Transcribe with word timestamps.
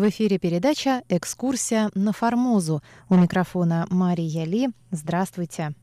В 0.00 0.08
эфире 0.08 0.38
передача 0.38 1.02
«Экскурсия 1.10 1.90
на 1.94 2.14
Формозу». 2.14 2.82
У 3.10 3.16
микрофона 3.16 3.86
Мария 3.90 4.46
Ли. 4.46 4.70
Здравствуйте. 4.90 5.74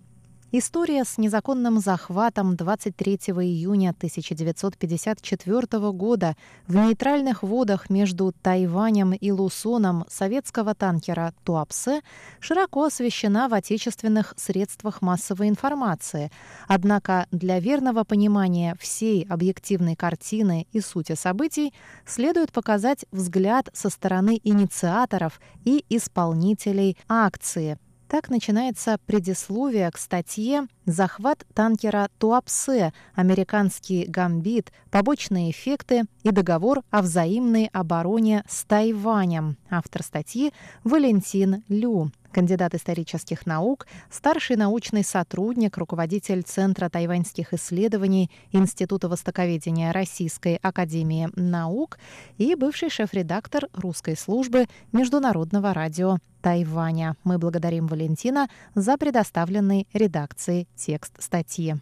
История 0.54 1.04
с 1.04 1.18
незаконным 1.18 1.82
захватом 1.82 2.56
23 2.56 3.16
июня 3.16 3.90
1954 3.90 5.92
года 5.92 6.38
в 6.68 6.76
нейтральных 6.78 7.44
водах 7.44 7.90
между 7.90 8.32
Тайванем 8.32 9.12
и 9.12 9.30
Лусоном 9.30 10.06
советского 10.08 10.74
танкера 10.74 11.34
«Туапсе» 11.44 12.00
широко 12.40 12.86
освещена 12.86 13.50
в 13.50 13.56
отечественных 13.56 14.36
средствах 14.38 15.02
массовой 15.02 15.50
информации. 15.50 16.32
Однако 16.70 17.28
для 17.32 17.60
верного 17.60 18.06
понимания 18.06 18.78
всей 18.80 19.26
объективной 19.26 19.98
картины 19.98 20.66
и 20.72 20.80
сути 20.80 21.16
событий 21.16 21.74
следует 22.06 22.54
показать 22.54 23.04
взгляд 23.12 23.68
со 23.74 23.90
стороны 23.90 24.40
инициаторов 24.42 25.42
и 25.66 25.84
исполнителей 25.90 26.98
акции– 27.10 27.78
так 28.08 28.30
начинается 28.30 28.98
предисловие 29.06 29.92
к 29.92 29.98
статье 29.98 30.68
«Захват 30.86 31.46
танкера 31.54 32.10
Туапсе. 32.18 32.94
Американский 33.16 34.06
гамбит. 34.06 34.72
Побочные 34.90 35.52
эффекты 35.52 36.04
и 36.24 36.32
договор 36.32 36.84
о 36.90 37.02
взаимной 37.02 37.70
обороне 37.74 38.44
с 38.48 38.64
Тайванем». 38.64 39.58
Автор 39.70 40.04
статьи 40.04 40.54
Валентин 40.84 41.64
Лю 41.68 42.12
кандидат 42.38 42.76
исторических 42.76 43.48
наук, 43.48 43.88
старший 44.12 44.58
научный 44.58 45.04
сотрудник, 45.04 45.76
руководитель 45.76 46.44
Центра 46.44 46.88
тайваньских 46.88 47.52
исследований 47.52 48.30
Института 48.52 49.10
востоковедения 49.10 49.92
Российской 49.92 50.60
академии 50.62 51.30
наук 51.36 51.98
и 52.38 52.54
бывший 52.54 52.92
шеф-редактор 52.92 53.70
русской 53.74 54.16
службы 54.16 54.68
Международного 54.92 55.74
радио 55.74 56.20
Тайваня. 56.44 57.16
Мы 57.24 57.40
благодарим 57.40 57.88
Валентина 57.88 58.50
за 58.76 58.98
предоставленный 58.98 59.88
редакцией 59.92 60.68
текст 60.76 61.20
статьи. 61.20 61.78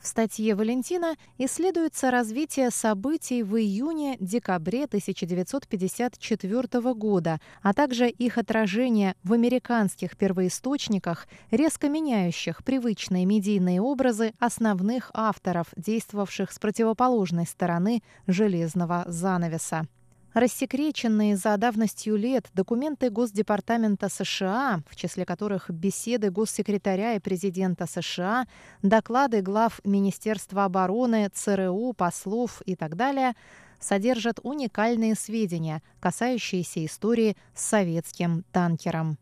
В 0.00 0.06
статье 0.06 0.54
Валентина 0.54 1.16
исследуется 1.36 2.10
развитие 2.10 2.70
событий 2.70 3.42
в 3.42 3.58
июне-декабре 3.58 4.84
1954 4.84 6.94
года, 6.94 7.38
а 7.60 7.74
также 7.74 8.08
их 8.08 8.38
отражение 8.38 9.14
в 9.22 9.34
американских 9.34 10.16
первоисточниках, 10.16 11.28
резко 11.50 11.90
меняющих 11.90 12.64
привычные 12.64 13.26
медийные 13.26 13.82
образы 13.82 14.32
основных 14.38 15.10
авторов, 15.12 15.66
действовавших 15.76 16.50
с 16.50 16.58
противоположной 16.58 17.44
стороны 17.44 18.02
железного 18.26 19.04
занавеса. 19.06 19.86
Рассекреченные 20.32 21.36
за 21.36 21.56
давностью 21.56 22.14
лет 22.16 22.48
документы 22.54 23.10
Госдепартамента 23.10 24.08
США, 24.08 24.80
в 24.88 24.94
числе 24.94 25.24
которых 25.24 25.70
беседы 25.70 26.30
госсекретаря 26.30 27.14
и 27.14 27.18
президента 27.18 27.86
США, 27.86 28.46
доклады 28.80 29.40
глав 29.40 29.80
Министерства 29.84 30.66
обороны, 30.66 31.28
ЦРУ, 31.34 31.94
послов 31.94 32.62
и 32.64 32.76
так 32.76 32.94
далее, 32.94 33.32
содержат 33.80 34.38
уникальные 34.44 35.16
сведения, 35.16 35.82
касающиеся 35.98 36.86
истории 36.86 37.36
с 37.52 37.64
советским 37.64 38.44
танкером. 38.52 39.18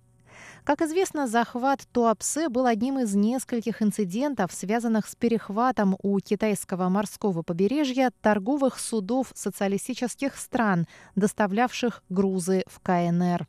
Как 0.65 0.83
известно, 0.83 1.27
захват 1.27 1.87
Туапсе 1.93 2.49
был 2.49 2.67
одним 2.67 2.99
из 2.99 3.15
нескольких 3.15 3.81
инцидентов, 3.83 4.53
связанных 4.53 5.07
с 5.07 5.17
перехватом 5.17 5.97
у 6.03 6.19
китайского 6.21 6.89
морского 6.89 7.43
побережья 7.43 8.11
торговых 8.21 8.79
судов 8.79 9.33
социалистических 9.35 10.37
стран, 10.37 10.87
доставлявших 11.15 12.03
грузы 12.09 12.65
в 12.67 12.81
КНР. 12.81 13.47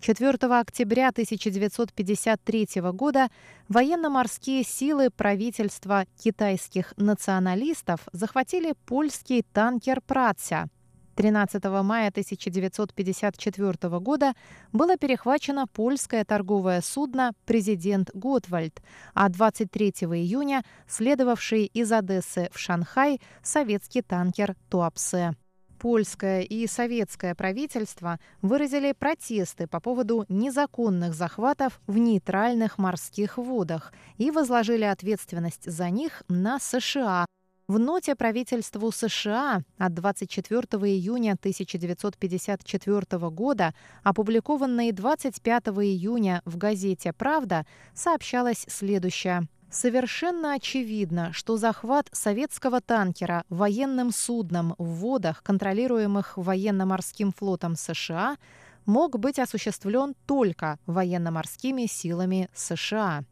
4 0.00 0.30
октября 0.30 1.08
1953 1.08 2.68
года 2.92 3.28
военно-морские 3.68 4.64
силы 4.64 5.10
правительства 5.10 6.06
китайских 6.22 6.92
националистов 6.96 8.00
захватили 8.12 8.74
польский 8.86 9.44
танкер 9.52 10.00
«Пратся», 10.00 10.68
13 11.14 11.64
мая 11.82 12.08
1954 12.08 13.98
года 14.00 14.34
было 14.72 14.96
перехвачено 14.96 15.66
польское 15.66 16.24
торговое 16.24 16.80
судно 16.80 17.32
«Президент 17.44 18.10
Готвальд», 18.14 18.82
а 19.14 19.28
23 19.28 19.90
июня 19.90 20.62
следовавший 20.88 21.66
из 21.66 21.92
Одессы 21.92 22.48
в 22.52 22.58
Шанхай 22.58 23.20
советский 23.42 24.02
танкер 24.02 24.56
«Туапсе». 24.68 25.34
Польское 25.82 26.42
и 26.42 26.68
советское 26.68 27.34
правительство 27.34 28.20
выразили 28.40 28.92
протесты 28.92 29.66
по 29.66 29.80
поводу 29.80 30.24
незаконных 30.28 31.12
захватов 31.12 31.80
в 31.88 31.98
нейтральных 31.98 32.78
морских 32.78 33.36
водах 33.36 33.92
и 34.16 34.30
возложили 34.30 34.84
ответственность 34.84 35.68
за 35.68 35.90
них 35.90 36.22
на 36.28 36.60
США, 36.60 37.26
в 37.72 37.78
ноте 37.78 38.14
правительству 38.14 38.92
США 38.92 39.62
от 39.78 39.94
24 39.94 40.60
июня 40.60 41.32
1954 41.32 43.30
года, 43.30 43.72
опубликованной 44.02 44.92
25 44.92 45.68
июня 45.68 46.42
в 46.44 46.58
газете 46.58 47.14
«Правда», 47.14 47.64
сообщалось 47.94 48.66
следующее. 48.68 49.48
Совершенно 49.70 50.52
очевидно, 50.52 51.32
что 51.32 51.56
захват 51.56 52.10
советского 52.12 52.82
танкера 52.82 53.44
военным 53.48 54.10
судном 54.12 54.74
в 54.76 54.84
водах, 54.84 55.42
контролируемых 55.42 56.36
военно-морским 56.36 57.32
флотом 57.32 57.76
США, 57.76 58.36
мог 58.84 59.18
быть 59.18 59.38
осуществлен 59.38 60.14
только 60.26 60.78
военно-морскими 60.84 61.86
силами 61.86 62.50
США. 62.52 63.24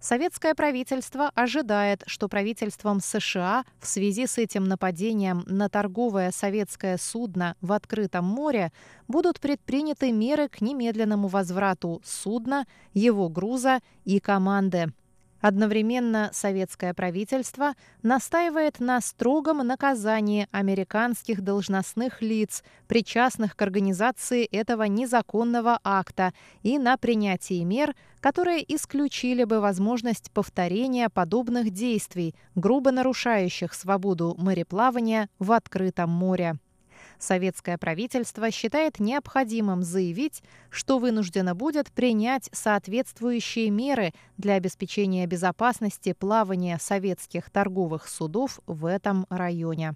Советское 0.00 0.54
правительство 0.54 1.30
ожидает, 1.34 2.02
что 2.06 2.28
правительством 2.28 3.00
США 3.00 3.64
в 3.80 3.86
связи 3.86 4.26
с 4.26 4.38
этим 4.38 4.64
нападением 4.64 5.42
на 5.46 5.68
торговое 5.68 6.30
советское 6.30 6.98
судно 6.98 7.56
в 7.60 7.72
открытом 7.72 8.24
море 8.24 8.72
будут 9.08 9.40
предприняты 9.40 10.12
меры 10.12 10.48
к 10.48 10.60
немедленному 10.60 11.28
возврату 11.28 12.02
судна, 12.04 12.66
его 12.92 13.28
груза 13.28 13.80
и 14.04 14.20
команды. 14.20 14.92
Одновременно 15.48 16.30
советское 16.32 16.92
правительство 16.92 17.74
настаивает 18.02 18.80
на 18.80 19.00
строгом 19.00 19.58
наказании 19.58 20.48
американских 20.50 21.40
должностных 21.40 22.20
лиц, 22.20 22.64
причастных 22.88 23.54
к 23.54 23.62
организации 23.62 24.44
этого 24.44 24.82
незаконного 24.88 25.78
акта, 25.84 26.32
и 26.64 26.80
на 26.80 26.96
принятии 26.96 27.62
мер, 27.62 27.94
которые 28.18 28.64
исключили 28.74 29.44
бы 29.44 29.60
возможность 29.60 30.32
повторения 30.32 31.08
подобных 31.08 31.70
действий, 31.70 32.34
грубо 32.56 32.90
нарушающих 32.90 33.72
свободу 33.72 34.34
мореплавания 34.36 35.28
в 35.38 35.52
открытом 35.52 36.10
море. 36.10 36.56
Советское 37.18 37.78
правительство 37.78 38.50
считает 38.50 39.00
необходимым 39.00 39.82
заявить, 39.82 40.42
что 40.70 40.98
вынуждено 40.98 41.54
будет 41.54 41.90
принять 41.92 42.48
соответствующие 42.52 43.70
меры 43.70 44.12
для 44.36 44.54
обеспечения 44.54 45.26
безопасности 45.26 46.12
плавания 46.12 46.78
советских 46.80 47.50
торговых 47.50 48.08
судов 48.08 48.60
в 48.66 48.86
этом 48.86 49.26
районе. 49.30 49.94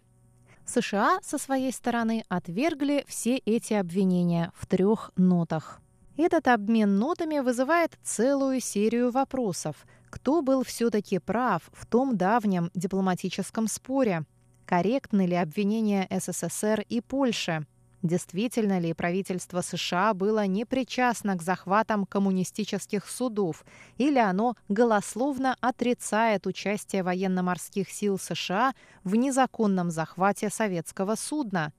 США 0.67 1.19
со 1.23 1.37
своей 1.39 1.73
стороны 1.73 2.25
отвергли 2.29 3.05
все 3.09 3.37
эти 3.37 3.75
обвинения 3.75 4.53
в 4.55 4.67
трех 4.67 5.11
нотах. 5.17 5.81
Этот 6.17 6.49
обмен 6.49 6.99
нотами 6.99 7.39
вызывает 7.39 7.99
целую 8.03 8.61
серию 8.61 9.11
вопросов. 9.11 9.87
Кто 10.11 10.43
был 10.43 10.65
все-таки 10.65 11.19
прав 11.19 11.63
в 11.73 11.87
том 11.87 12.17
давнем 12.17 12.71
дипломатическом 12.75 13.69
споре? 13.69 14.25
Корректны 14.71 15.27
ли 15.27 15.35
обвинения 15.35 16.07
СССР 16.11 16.85
и 16.89 17.01
Польши? 17.01 17.67
Действительно 18.03 18.79
ли 18.79 18.93
правительство 18.93 19.63
США 19.63 20.15
было 20.15 20.47
непричастно 20.47 21.37
к 21.37 21.43
захватам 21.43 22.07
коммунистических 22.07 23.09
судов, 23.09 23.65
или 23.97 24.21
оно 24.21 24.55
голословно 24.69 25.57
отрицает 25.61 26.47
участие 26.47 27.03
военно-морских 27.03 27.91
сил 27.91 28.17
США 28.17 28.75
в 29.03 29.17
незаконном 29.17 29.91
захвате 29.91 30.51
советского 30.51 31.17
судна? 31.17 31.73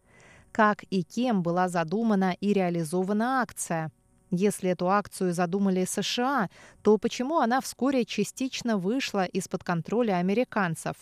Как 0.51 0.83
и 0.89 1.03
кем 1.03 1.43
была 1.43 1.69
задумана 1.69 2.35
и 2.41 2.51
реализована 2.51 3.41
акция? 3.41 3.93
Если 4.31 4.69
эту 4.69 4.89
акцию 4.89 5.33
задумали 5.33 5.85
США, 5.85 6.49
то 6.81 6.97
почему 6.97 7.39
она 7.39 7.61
вскоре 7.61 8.03
частично 8.03 8.77
вышла 8.77 9.23
из-под 9.23 9.63
контроля 9.63 10.17
американцев? 10.17 10.97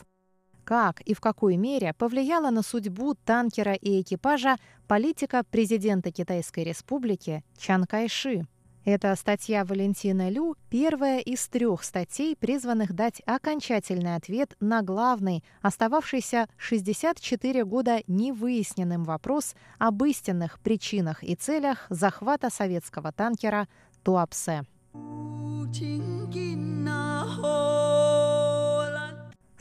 Как 0.70 1.02
и 1.02 1.16
в 1.16 1.20
какой 1.20 1.58
мере 1.58 1.94
повлияла 1.98 2.52
на 2.52 2.62
судьбу 2.62 3.16
танкера 3.16 3.74
и 3.74 4.02
экипажа 4.02 4.58
политика 4.88 5.44
президента 5.50 6.12
Китайской 6.12 6.64
республики 6.64 7.44
Чан 7.58 7.86
Кайши. 7.86 8.46
Эта 8.86 9.16
статья 9.16 9.66
Валентина 9.66 10.30
Лю– 10.30 10.56
первая 10.70 11.22
из 11.22 11.48
трех 11.48 11.84
статей, 11.84 12.36
призванных 12.36 12.94
дать 12.94 13.20
окончательный 13.26 14.16
ответ 14.16 14.56
на 14.60 14.84
главный, 14.84 15.44
остававшийся 15.64 16.48
64 16.58 17.66
года 17.66 18.04
невыясненным 18.06 19.06
вопрос 19.06 19.56
об 19.80 20.04
истинных 20.04 20.60
причинах 20.60 21.24
и 21.24 21.34
целях 21.34 21.88
захвата 21.90 22.52
советского 22.52 23.12
танкера 23.12 23.68
«Туапсе». 24.04 24.68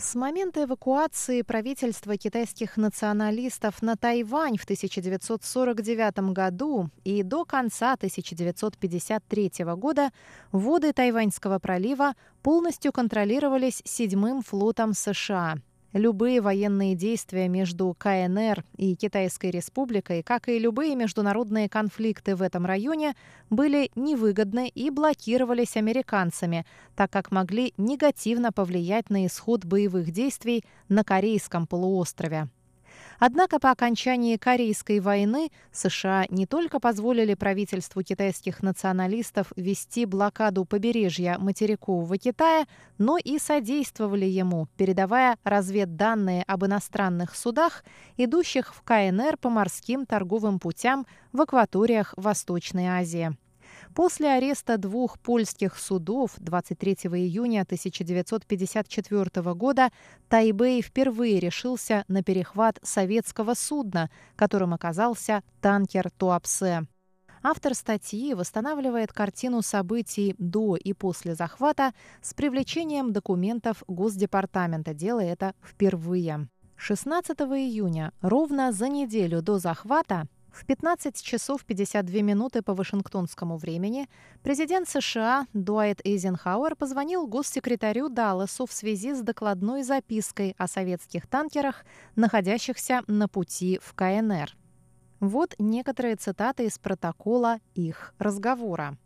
С 0.01 0.15
момента 0.15 0.63
эвакуации 0.63 1.43
правительства 1.43 2.17
китайских 2.17 2.77
националистов 2.77 3.83
на 3.83 3.97
Тайвань 3.97 4.57
в 4.57 4.63
1949 4.63 6.33
году 6.33 6.89
и 7.03 7.25
до 7.25 7.45
конца 7.45 7.95
1953 7.95 9.53
года 9.75 10.11
воды 10.53 10.93
Тайваньского 10.93 11.59
пролива 11.59 12.15
полностью 12.45 12.93
контролировались 12.93 13.83
седьмым 13.85 14.43
флотом 14.43 14.93
США– 14.95 15.57
Любые 15.95 16.43
военные 16.43 16.95
действия 16.95 17.49
между 17.49 17.95
КНР 17.99 18.63
и 18.77 18.95
Китайской 18.95 19.51
Республикой, 19.51 20.23
как 20.23 20.49
и 20.49 20.59
любые 20.59 20.95
международные 20.95 21.71
конфликты 21.71 22.37
в 22.37 22.43
этом 22.43 22.67
районе, 22.67 23.15
были 23.49 23.91
невыгодны 23.97 24.69
и 24.69 24.91
блокировались 24.91 25.77
американцами, 25.77 26.67
так 26.95 27.11
как 27.11 27.31
могли 27.31 27.73
негативно 27.79 28.53
повлиять 28.53 29.09
на 29.09 29.27
исход 29.27 29.65
боевых 29.65 30.11
действий 30.11 30.63
на 30.91 31.05
Корейском 31.05 31.67
полуострове. 31.67 32.49
Однако 33.19 33.59
по 33.59 33.71
окончании 33.71 34.37
Корейской 34.37 35.01
войны 35.01 35.51
США 35.73 36.27
не 36.31 36.47
только 36.47 36.79
позволили 36.79 37.35
правительству 37.35 38.03
китайских 38.03 38.63
националистов 38.63 39.53
вести 39.57 40.05
блокаду 40.05 40.65
побережья 40.65 41.37
материкового 41.39 42.17
Китая, 42.17 42.67
но 42.97 43.19
и 43.19 43.39
содействовали 43.39 44.25
ему, 44.25 44.69
передавая 44.77 45.37
разведданные 45.43 46.45
об 46.45 46.65
иностранных 46.65 47.35
судах, 47.35 47.85
идущих 48.17 48.73
в 48.73 48.83
КНР 48.83 49.37
по 49.39 49.51
морским 49.51 50.07
торговым 50.07 50.61
путям 50.61 51.05
в 51.33 51.41
акваториях 51.41 52.15
Восточной 52.17 52.87
Азии. 52.87 53.37
После 53.95 54.31
ареста 54.31 54.79
двух 54.79 55.19
польских 55.19 55.77
судов 55.77 56.33
23 56.39 56.93
июня 57.13 57.63
1954 57.63 59.55
года 59.55 59.91
Тайбэй 60.29 60.83
впервые 60.83 61.41
решился 61.41 62.05
на 62.09 62.23
перехват 62.23 62.79
советского 62.83 63.55
судна, 63.55 64.11
которым 64.37 64.75
оказался 64.75 65.43
танкер 65.61 66.11
Туапсе. 66.11 66.87
Автор 67.43 67.75
статьи 67.75 68.35
восстанавливает 68.35 69.13
картину 69.13 69.63
событий 69.63 70.35
до 70.39 70.77
и 70.77 70.93
после 70.93 71.35
захвата 71.35 71.93
с 72.21 72.35
привлечением 72.35 73.13
документов 73.13 73.83
Госдепартамента, 73.87 74.93
делая 74.93 75.33
это 75.33 75.55
впервые. 75.63 76.49
16 76.77 77.39
июня, 77.41 78.13
ровно 78.21 78.73
за 78.73 78.89
неделю 78.89 79.43
до 79.43 79.59
захвата, 79.59 80.27
в 80.53 80.65
15 80.65 81.23
часов 81.23 81.65
52 81.65 82.23
минуты 82.23 82.63
по 82.63 82.75
вашингтонскому 82.75 83.57
времени 83.57 84.09
президент 84.43 84.89
США 84.89 85.47
Дуайт 85.53 86.01
Эйзенхауэр 86.05 86.77
позвонил 86.77 87.27
госсекретарю 87.27 88.09
Далласу 88.09 88.67
в 88.67 88.73
связи 88.73 89.15
с 89.15 89.21
докладной 89.21 89.83
запиской 89.83 90.55
о 90.59 90.67
советских 90.67 91.27
танкерах, 91.27 91.85
находящихся 92.17 93.03
на 93.07 93.29
пути 93.29 93.79
в 93.83 93.95
КНР. 93.95 94.57
Вот 95.21 95.55
некоторые 95.59 96.17
цитаты 96.17 96.67
из 96.67 96.79
протокола 96.79 97.59
их 97.75 98.15
разговора. 98.19 98.97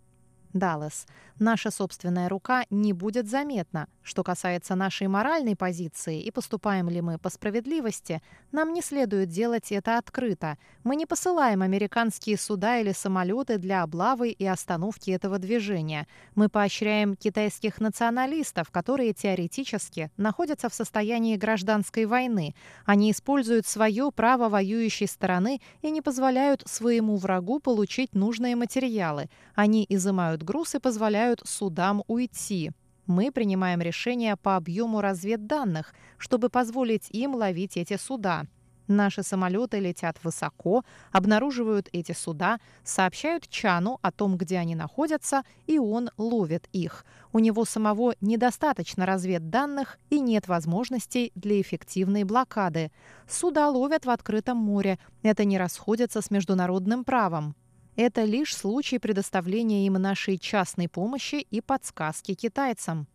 Даллас. 0.53 1.07
Наша 1.39 1.71
собственная 1.71 2.29
рука 2.29 2.67
не 2.71 2.93
будет 2.93 3.29
заметна. 3.29 3.89
Что 4.03 4.23
касается 4.23 4.75
нашей 4.75 5.09
моральной 5.09 5.57
позиции 5.57 6.21
и 6.21 6.31
поступаем 6.31 6.89
ли 6.89 7.01
мы 7.01 7.19
по 7.19 7.31
справедливости, 7.31 8.23
нам 8.53 8.73
не 8.73 8.83
следует 8.83 9.29
делать 9.29 9.73
это 9.73 9.99
открыто. 9.99 10.59
Мы 10.85 10.97
не 10.97 11.07
посылаем 11.07 11.63
американские 11.63 12.37
суда 12.37 12.79
или 12.79 12.93
самолеты 12.93 13.59
для 13.59 13.83
облавы 13.83 14.31
и 14.31 14.47
остановки 14.47 15.11
этого 15.11 15.39
движения. 15.39 16.07
Мы 16.35 16.49
поощряем 16.49 17.17
китайских 17.17 17.81
националистов, 17.81 18.71
которые 18.71 19.13
теоретически 19.13 20.11
находятся 20.17 20.69
в 20.69 20.75
состоянии 20.75 21.37
гражданской 21.37 22.05
войны. 22.05 22.55
Они 22.85 23.11
используют 23.11 23.67
свое 23.67 24.11
право 24.13 24.49
воюющей 24.49 25.09
стороны 25.09 25.61
и 25.81 25.91
не 25.91 26.03
позволяют 26.03 26.63
своему 26.67 27.17
врагу 27.17 27.59
получить 27.59 28.15
нужные 28.15 28.57
материалы. 28.57 29.29
Они 29.55 29.87
изымают 29.89 30.42
груз 30.43 30.75
и 30.75 30.79
позволяют 30.79 31.43
судам 31.45 32.03
уйти. 32.07 32.73
Мы 33.07 33.33
принимаем 33.33 33.81
решения 33.81 34.37
по 34.37 34.57
объему 34.57 35.01
разведданных, 35.01 35.95
чтобы 36.19 36.49
позволить 36.49 37.09
им 37.11 37.35
ловить 37.35 37.77
эти 37.77 37.97
суда. 37.97 38.45
Наши 38.89 39.23
самолеты 39.23 39.79
летят 39.79 40.19
высоко, 40.23 40.85
обнаруживают 41.13 41.89
эти 41.93 42.13
суда, 42.13 42.59
сообщают 42.85 43.49
Чану 43.49 43.99
о 44.03 44.11
том, 44.11 44.37
где 44.37 44.59
они 44.59 44.75
находятся, 44.75 45.45
и 45.67 45.79
он 45.79 46.11
ловит 46.19 46.69
их. 46.73 47.05
У 47.33 47.39
него 47.39 47.65
самого 47.65 48.15
недостаточно 48.21 49.07
разведданных 49.07 49.99
и 50.11 50.21
нет 50.21 50.49
возможностей 50.49 51.33
для 51.35 51.61
эффективной 51.61 52.25
блокады. 52.25 52.91
Суда 53.29 53.69
ловят 53.71 54.05
в 54.05 54.11
открытом 54.11 54.59
море. 54.59 54.99
Это 55.23 55.45
не 55.45 55.59
расходится 55.59 56.21
с 56.21 56.31
международным 56.31 57.05
правом. 57.05 57.55
Это 57.97 58.25
лишь 58.25 58.57
случай 58.57 58.99
предоставления 58.99 59.87
им 59.87 59.95
нашей 59.95 60.39
частной 60.39 60.89
помощи 60.89 61.47
и 61.51 61.61
подсказки 61.61 62.35
китайцам. 62.35 63.07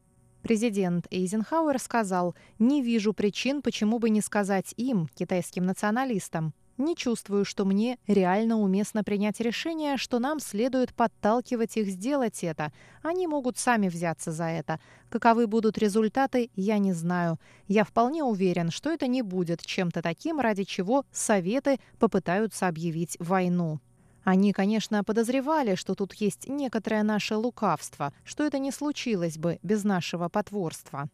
Президент 0.44 1.07
Эйзенхауэр 1.09 1.79
сказал, 1.79 2.35
«Не 2.59 2.83
вижу 2.83 3.12
причин, 3.13 3.62
почему 3.62 3.97
бы 3.97 4.12
не 4.12 4.21
сказать 4.21 4.74
им, 4.77 5.09
китайским 5.15 5.65
националистам. 5.65 6.53
Не 6.77 6.95
чувствую, 6.95 7.44
что 7.44 7.65
мне 7.65 7.97
реально 8.06 8.59
уместно 8.59 9.03
принять 9.03 9.39
решение, 9.39 9.97
что 9.97 10.19
нам 10.19 10.39
следует 10.39 10.94
подталкивать 10.94 11.75
их 11.75 11.88
сделать 11.88 12.44
это. 12.44 12.71
Они 13.01 13.25
могут 13.25 13.57
сами 13.57 13.89
взяться 13.89 14.31
за 14.31 14.45
это. 14.45 14.80
Каковы 15.09 15.47
будут 15.47 15.80
результаты, 15.80 16.51
я 16.56 16.77
не 16.77 16.94
знаю. 16.94 17.39
Я 17.68 17.83
вполне 17.83 18.23
уверен, 18.23 18.69
что 18.69 18.91
это 18.91 19.07
не 19.07 19.23
будет 19.23 19.65
чем-то 19.65 20.03
таким, 20.03 20.39
ради 20.39 20.65
чего 20.65 21.03
Советы 21.12 21.80
попытаются 21.97 22.68
объявить 22.68 23.18
войну. 23.19 23.80
Они, 24.27 24.51
конечно, 24.51 25.06
подозревали, 25.06 25.75
что 25.75 25.95
тут 25.95 26.13
есть 26.16 26.49
некоторое 26.49 27.01
наше 27.01 27.37
лукавство, 27.37 28.11
что 28.25 28.44
это 28.44 28.59
не 28.59 28.71
случилось 28.71 29.37
бы 29.37 29.57
без 29.63 29.85
нашего 29.85 30.28
потворства. 30.28 31.07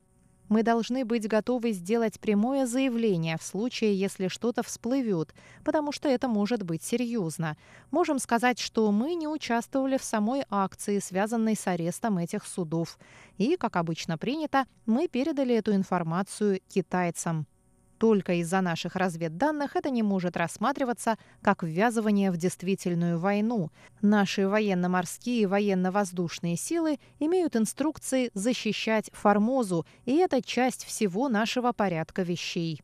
Мы 0.49 0.63
должны 0.63 1.05
быть 1.05 1.27
готовы 1.27 1.73
сделать 1.73 2.19
прямое 2.19 2.65
заявление 2.65 3.37
в 3.37 3.43
случае, 3.43 3.95
если 3.95 4.29
что-то 4.29 4.63
всплывет, 4.63 5.35
потому 5.63 5.91
что 5.91 6.09
это 6.09 6.27
может 6.27 6.63
быть 6.63 6.81
серьезно. 6.81 7.55
Можем 7.91 8.17
сказать, 8.17 8.57
что 8.57 8.91
мы 8.91 9.13
не 9.13 9.27
участвовали 9.27 9.97
в 9.99 10.03
самой 10.03 10.43
акции, 10.49 10.97
связанной 10.97 11.55
с 11.55 11.67
арестом 11.67 12.17
этих 12.17 12.47
судов. 12.47 12.97
И, 13.37 13.57
как 13.57 13.75
обычно 13.75 14.17
принято, 14.17 14.65
мы 14.87 15.07
передали 15.07 15.53
эту 15.53 15.75
информацию 15.75 16.61
китайцам. 16.67 17.45
Только 18.03 18.33
из-за 18.33 18.59
наших 18.59 18.97
разведданных 18.97 19.77
это 19.77 19.89
не 19.89 20.03
может 20.03 20.35
рассматриваться 20.35 21.17
как 21.41 21.63
ввязывание 21.63 22.31
в 22.31 22.35
действительную 22.35 23.17
войну. 23.17 23.69
Наши 24.01 24.45
военно-морские 24.45 25.43
и 25.43 25.45
военно-воздушные 25.45 26.57
силы 26.57 26.99
имеют 27.19 27.55
инструкции 27.55 28.29
защищать 28.33 29.09
Формозу, 29.13 29.85
и 30.03 30.17
это 30.17 30.41
часть 30.41 30.83
всего 30.83 31.29
нашего 31.29 31.71
порядка 31.71 32.23
вещей. 32.23 32.81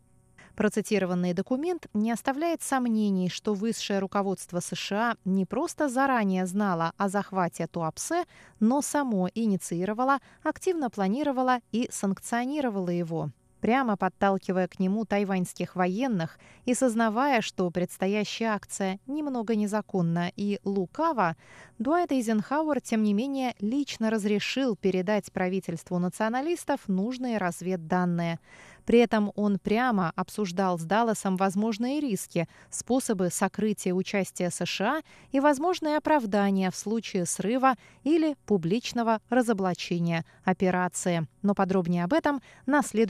Процитированный 0.55 1.33
документ 1.33 1.87
не 1.93 2.13
оставляет 2.13 2.61
сомнений, 2.61 3.27
что 3.27 3.53
высшее 3.53 3.99
руководство 3.99 4.61
США 4.61 5.17
не 5.25 5.45
просто 5.45 5.89
заранее 5.89 6.45
знало 6.45 6.93
о 6.95 7.09
захвате 7.09 7.67
Туапсе, 7.67 8.23
но 8.61 8.81
само 8.81 9.29
инициировало, 9.35 10.19
активно 10.43 10.89
планировало 10.89 11.59
и 11.73 11.89
санкционировало 11.91 12.91
его 12.91 13.31
прямо 13.61 13.97
подталкивая 13.97 14.67
к 14.67 14.79
нему 14.79 15.05
тайваньских 15.05 15.75
военных 15.75 16.39
и 16.65 16.73
сознавая, 16.73 17.41
что 17.41 17.69
предстоящая 17.71 18.47
акция 18.47 18.99
немного 19.07 19.55
незаконна 19.55 20.31
и 20.35 20.59
лукава, 20.63 21.35
Дуайт 21.79 22.11
Эйзенхауэр, 22.11 22.81
тем 22.81 23.03
не 23.03 23.13
менее, 23.13 23.55
лично 23.59 24.09
разрешил 24.09 24.75
передать 24.75 25.31
правительству 25.31 25.97
националистов 25.97 26.81
нужные 26.87 27.37
разведданные. 27.37 28.39
При 28.85 28.97
этом 28.97 29.31
он 29.35 29.59
прямо 29.59 30.11
обсуждал 30.15 30.79
с 30.79 30.83
Далласом 30.83 31.37
возможные 31.37 31.99
риски, 31.99 32.47
способы 32.71 33.29
сокрытия 33.31 33.93
участия 33.93 34.49
США 34.49 35.03
и 35.31 35.39
возможные 35.39 35.97
оправдания 35.97 36.71
в 36.71 36.75
случае 36.75 37.27
срыва 37.27 37.75
или 38.03 38.35
публичного 38.47 39.21
разоблачения 39.29 40.25
операции. 40.43 41.27
Но 41.43 41.53
подробнее 41.53 42.03
об 42.03 42.13
этом 42.13 42.41
на 42.65 42.81
следующей 42.81 43.07